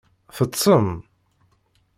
[0.35, 0.89] Teṭṭsem?